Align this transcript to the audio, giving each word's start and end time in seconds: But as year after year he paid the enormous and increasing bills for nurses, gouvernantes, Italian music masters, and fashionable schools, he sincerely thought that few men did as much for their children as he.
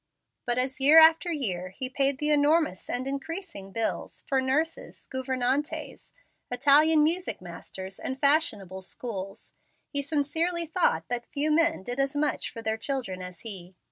But 0.47 0.57
as 0.57 0.81
year 0.81 0.97
after 0.97 1.31
year 1.31 1.69
he 1.69 1.87
paid 1.87 2.17
the 2.17 2.31
enormous 2.31 2.89
and 2.89 3.05
increasing 3.05 3.71
bills 3.71 4.23
for 4.27 4.41
nurses, 4.41 5.07
gouvernantes, 5.11 6.11
Italian 6.49 7.03
music 7.03 7.39
masters, 7.39 7.99
and 7.99 8.19
fashionable 8.19 8.81
schools, 8.81 9.51
he 9.89 10.01
sincerely 10.01 10.65
thought 10.65 11.07
that 11.09 11.27
few 11.27 11.51
men 11.51 11.83
did 11.83 11.99
as 11.99 12.15
much 12.15 12.49
for 12.49 12.63
their 12.63 12.77
children 12.77 13.21
as 13.21 13.41
he. 13.41 13.77